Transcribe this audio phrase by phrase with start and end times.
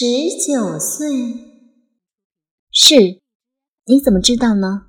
[0.00, 0.06] 十
[0.46, 1.08] 九岁。
[2.70, 3.20] 是，
[3.84, 4.82] 你怎么知道呢？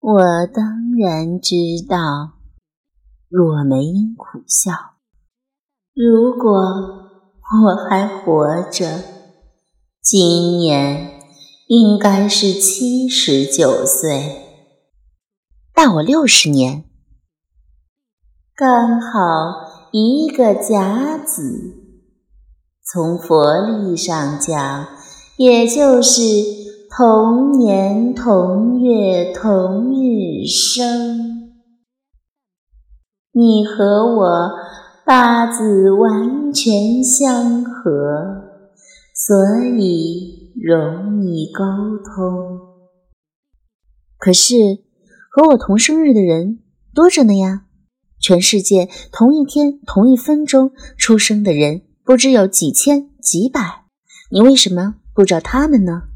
[0.00, 1.56] 我当然知
[1.88, 2.34] 道。
[3.30, 4.72] 若梅英苦笑。
[5.94, 6.52] 如果
[7.64, 9.02] 我还活着，
[10.02, 11.18] 今年
[11.68, 14.42] 应该是七十九岁，
[15.72, 16.84] 大我六十年，
[18.54, 21.78] 刚好一个甲子。
[22.92, 24.86] 从佛历上讲，
[25.38, 26.20] 也就是
[26.94, 31.54] 同年同月同日生。
[33.32, 34.50] 你和我
[35.06, 38.42] 八字完全相合，
[39.14, 41.64] 所以容易沟
[42.04, 42.60] 通。
[44.18, 44.54] 可是
[45.30, 46.58] 和我同生日的人
[46.92, 47.62] 多着呢呀，
[48.20, 51.84] 全世界同一天同一分钟出生的人。
[52.04, 53.84] 不知有几千几百，
[54.30, 56.08] 你为什么不找他们呢？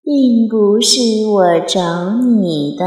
[0.00, 2.84] 并不是我找你的，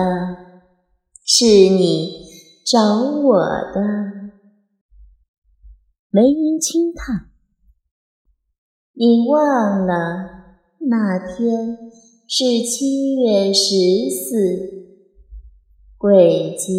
[1.25, 2.25] 是你
[2.65, 3.37] 找我
[3.73, 3.81] 的。
[6.09, 7.29] 梅英轻叹
[8.95, 9.93] ：“你忘了
[10.89, 11.77] 那天
[12.29, 14.95] 是七月十四，
[15.97, 16.71] 鬼节，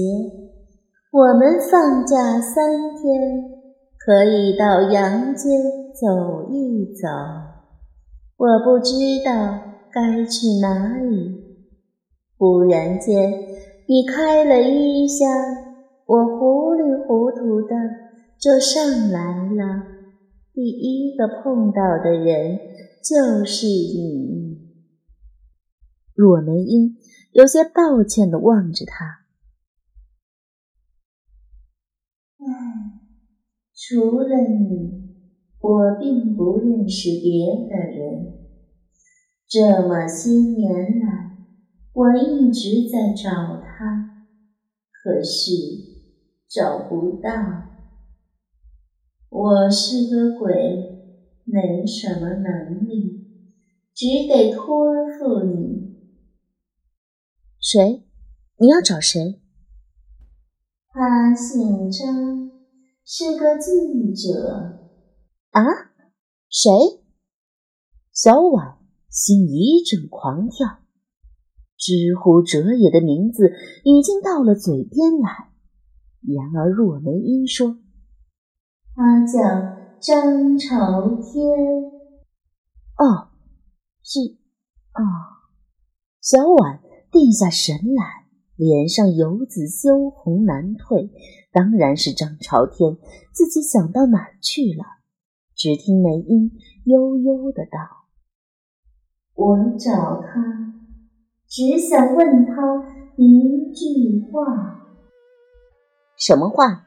[1.12, 3.55] 我们放假三天。”
[4.06, 5.50] 可以到阳间
[5.92, 7.08] 走一走，
[8.36, 9.32] 我不知道
[9.90, 11.42] 该去哪里。
[12.38, 13.32] 忽然间，
[13.88, 15.28] 你开了衣箱，
[16.06, 17.74] 我糊里糊涂的
[18.38, 19.82] 就上来了。
[20.54, 22.60] 第一个碰到的人
[23.02, 24.70] 就是你。
[26.14, 26.96] 若梅英
[27.32, 29.25] 有些抱歉的望着他。
[33.88, 35.14] 除了你，
[35.60, 38.34] 我并不认识别的人。
[39.46, 41.36] 这么些年来，
[41.92, 44.26] 我一直在找他，
[44.90, 45.52] 可是
[46.48, 47.30] 找不到。
[49.28, 50.50] 我是个鬼，
[51.44, 53.24] 没什么能力，
[53.94, 55.94] 只得托付你。
[57.60, 58.02] 谁？
[58.58, 59.40] 你要找谁？
[60.88, 62.55] 他姓张。
[63.08, 63.70] 是个记
[64.14, 64.80] 者
[65.52, 65.62] 啊？
[66.50, 66.68] 谁？
[68.12, 68.78] 小婉
[69.08, 70.80] 心一阵狂跳，
[71.78, 73.52] 知乎者也的名字
[73.84, 75.52] 已经到了嘴边来。
[76.20, 77.78] 然而若梅英说
[78.96, 79.38] ：“他叫
[80.00, 81.46] 张朝天。”
[82.98, 83.30] 哦，
[84.02, 84.18] 是
[84.94, 85.00] 哦。
[86.20, 88.26] 小婉定下神来。
[88.56, 91.10] 脸上游子羞红难退，
[91.56, 92.98] 当然是张朝天。
[93.32, 94.84] 自己想到哪儿去了？
[95.54, 96.52] 只听梅英
[96.84, 97.78] 悠悠的道
[99.34, 100.74] ：“我找他，
[101.48, 102.84] 只想问他
[103.16, 104.82] 一句话。
[106.18, 106.84] 什么话？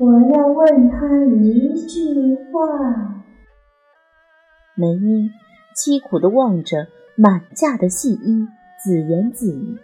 [0.00, 3.22] 我要问他一句话。”
[4.74, 5.30] 梅英
[5.76, 8.48] 凄苦的望着满架的戏衣，
[8.82, 9.78] 自言自语。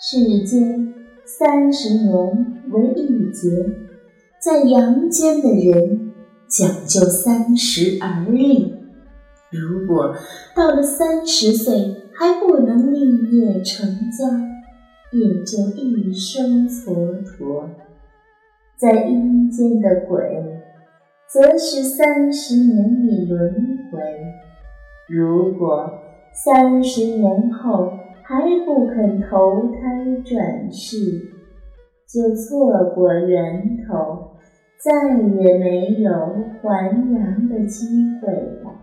[0.00, 0.94] 世间
[1.30, 3.50] 三十年为一劫，
[4.40, 6.14] 在阳间的人
[6.48, 8.74] 讲究三十而立。
[9.50, 10.14] 如果
[10.56, 14.40] 到了三十岁还不能立业成家，
[15.12, 17.68] 也就一生蹉跎。
[18.78, 20.24] 在阴间的鬼，
[21.30, 23.52] 则是三十年一轮
[23.92, 24.00] 回。
[25.08, 25.92] 如果
[26.32, 27.97] 三十年后，
[28.28, 31.30] 还不肯投胎转世，
[32.06, 34.32] 就错过源头，
[34.84, 36.12] 再也没有
[36.60, 37.86] 还阳的机
[38.20, 38.82] 会了。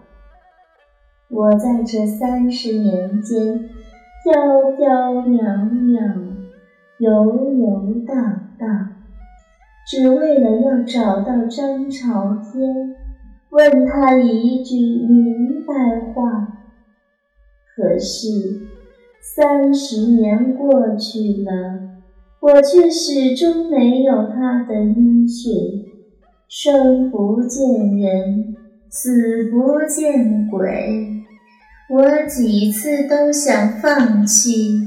[1.30, 3.70] 我在这三十年间
[4.24, 6.16] 飘飘渺渺，
[6.98, 8.96] 游游荡荡，
[9.88, 12.96] 只为了要找到张朝天，
[13.52, 14.76] 问他一句
[15.06, 16.48] 明白话。
[17.76, 18.74] 可是。
[19.34, 21.80] 三十年过去了，
[22.40, 25.84] 我却始终没有他的音讯。
[26.48, 28.56] 生不见人，
[28.88, 31.24] 死不见鬼。
[31.90, 34.80] 我几次都想放弃，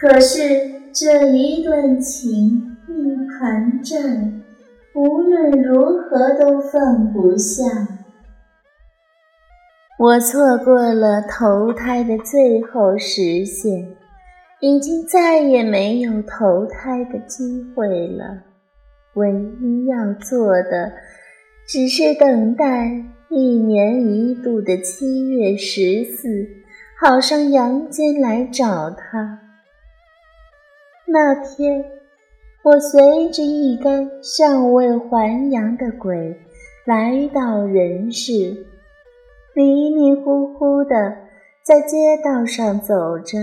[0.00, 0.38] 可是
[0.92, 3.98] 这一段情一盘债，
[4.94, 7.64] 无论如何都放不下。
[10.00, 13.86] 我错过了投胎的最后时限，
[14.58, 18.44] 已经再也没有投胎的机会了。
[19.12, 20.92] 唯一要做的，
[21.66, 26.48] 只是等待一年一度的七月十四，
[26.98, 29.40] 好上阳间来找他。
[31.08, 31.84] 那天，
[32.62, 36.40] 我随着一干尚未还阳的鬼
[36.86, 38.64] 来到人世，
[39.54, 41.16] 迷迷糊糊的
[41.64, 43.38] 在街道上走着，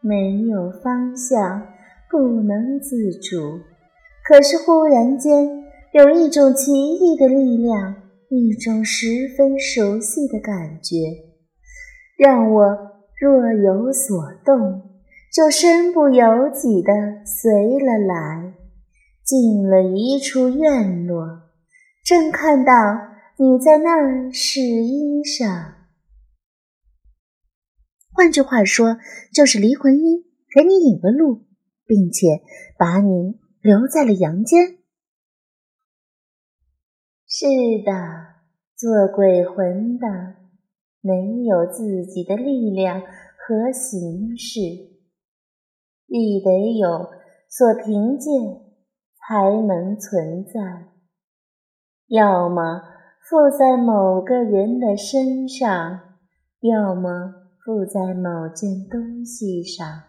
[0.00, 1.62] 没有方向，
[2.10, 3.60] 不能自主。
[4.26, 7.94] 可是忽然间，有一种奇异的力量，
[8.28, 10.96] 一种十分熟悉的感觉，
[12.16, 12.64] 让我
[13.20, 14.90] 若有所动。
[15.32, 16.92] 就身不由己地
[17.26, 18.54] 随了来，
[19.24, 21.40] 进了一处院落，
[22.04, 22.72] 正看到
[23.36, 25.74] 你在那儿试衣裳。
[28.12, 28.98] 换句话说，
[29.32, 31.44] 就是离魂衣给你引了路，
[31.84, 32.42] 并且
[32.78, 34.78] 把你留在了阳间。
[37.26, 37.46] 是
[37.84, 37.92] 的，
[38.76, 40.06] 做鬼魂的
[41.00, 44.60] 没有自己的力量和形式。
[46.06, 47.10] 必得有
[47.48, 48.30] 所凭借，
[49.18, 50.92] 才能存在。
[52.06, 52.93] 要么
[53.26, 55.98] 附在某个人的身上，
[56.60, 57.32] 要么
[57.64, 60.02] 附在某件东西上。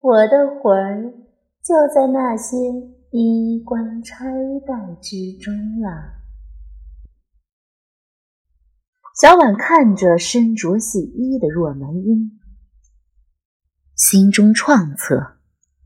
[0.00, 1.12] 我的魂儿
[1.62, 2.56] 就在那些
[3.12, 4.24] 衣冠钗
[4.66, 6.20] 带之中了。
[9.20, 12.40] 小婉看着身着细衣的若梅英。
[13.94, 15.36] 心中创策，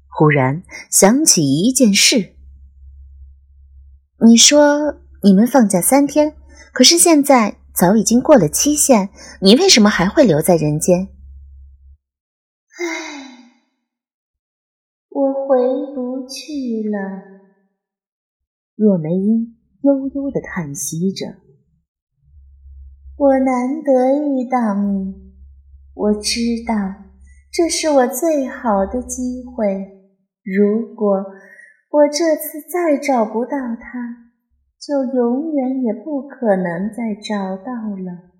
[0.08, 2.32] 忽然想起一件事。
[4.25, 6.37] 你说你们放假三天，
[6.73, 9.08] 可是现在早已经过了期限，
[9.40, 11.08] 你为什么还会留在人间？
[12.78, 13.64] 唉，
[15.08, 15.58] 我回
[15.96, 17.43] 不去了。
[18.76, 21.26] 若梅英悠悠的叹息着。
[23.17, 25.34] 我难得遇到你，
[25.93, 27.02] 我知道。
[27.50, 29.88] 这是我最好的机会。
[30.44, 31.17] 如果
[31.90, 34.25] 我这次再找不到他，
[34.87, 38.31] 就永远也不可能再找到了。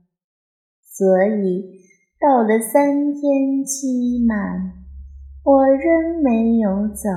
[0.85, 1.81] 所以
[2.21, 4.85] 到了三天期满，
[5.43, 7.11] 我仍没有走，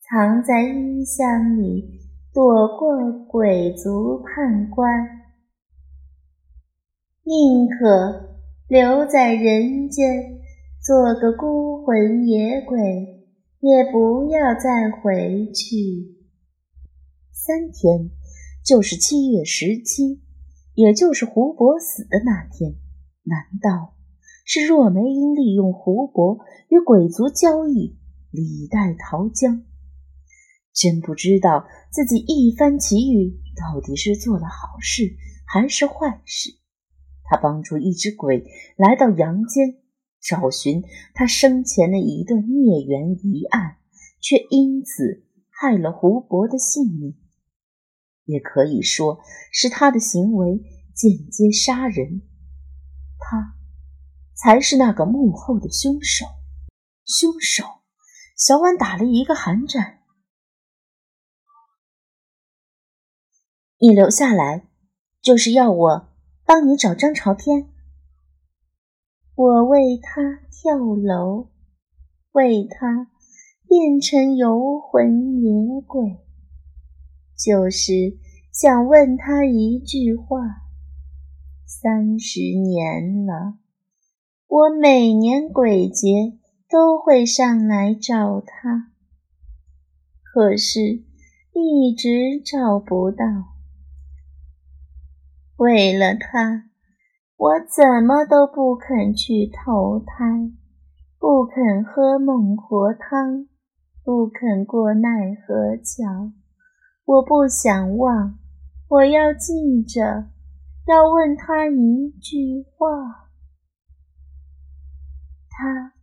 [0.00, 2.00] 藏在衣箱里
[2.32, 4.88] 躲过鬼族判官，
[7.24, 8.36] 宁可
[8.68, 10.38] 留在人间。
[10.82, 12.78] 做个孤魂野鬼，
[13.60, 16.16] 也不要再回去。
[17.30, 18.08] 三天，
[18.64, 20.20] 就是七月十七，
[20.74, 22.76] 也就是胡伯死的那天。
[23.22, 23.94] 难道
[24.44, 27.98] 是若梅英利用胡伯与鬼族交易，
[28.30, 29.64] 李代桃僵？
[30.72, 35.16] 真不知道自己一番奇遇到底是做了好事
[35.46, 36.50] 还是坏事。
[37.24, 38.44] 他帮助一只鬼
[38.76, 39.76] 来到阳间。
[40.22, 40.84] 找寻
[41.14, 43.78] 他生前的一段孽缘疑案，
[44.20, 47.14] 却因此害了胡伯的性命，
[48.30, 49.20] 也可以说
[49.52, 50.56] 是他的行为
[50.94, 52.22] 间接杀人。
[53.18, 53.56] 他
[54.34, 56.24] 才是那个幕后的凶手。
[57.04, 57.64] 凶手，
[58.36, 59.98] 小婉打了一个寒战。
[63.78, 64.68] 你留下来，
[65.20, 66.08] 就是要我
[66.44, 67.68] 帮你找张朝天。
[69.34, 71.50] 我为他跳楼，
[72.32, 73.10] 为他
[73.66, 76.18] 变成游魂野鬼，
[77.36, 78.18] 就是
[78.52, 80.38] 想问他一句话。
[81.66, 83.54] 三十年了，
[84.46, 86.38] 我每年鬼节
[86.68, 88.90] 都会上来找他，
[90.22, 91.02] 可是
[91.52, 93.24] 一直找不到。
[95.56, 96.64] 为了他。
[97.36, 100.52] 我怎么都不肯去投胎，
[101.18, 103.48] 不肯喝孟婆汤，
[104.04, 106.32] 不肯过奈何桥。
[107.04, 108.38] 我不想忘，
[108.88, 110.30] 我要记着，
[110.86, 113.30] 要问他一句话：
[115.48, 115.94] 他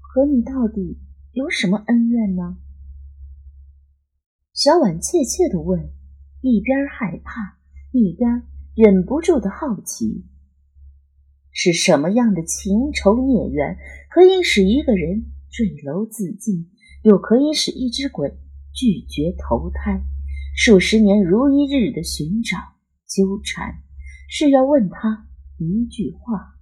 [0.00, 1.00] 和你到底
[1.32, 2.58] 有什么恩怨呢？
[4.52, 5.90] 小婉怯怯地问，
[6.40, 7.58] 一边害怕，
[7.90, 8.42] 一边
[8.76, 10.24] 忍不住的好奇。
[11.50, 13.76] 是什么样的情仇孽缘，
[14.08, 16.70] 可以使一个人坠楼自尽，
[17.02, 18.38] 又可以使一只鬼
[18.72, 20.00] 拒绝投胎，
[20.56, 22.56] 数十年如一日的寻找
[23.06, 23.82] 纠缠，
[24.28, 25.26] 是要问他
[25.58, 26.53] 一句话。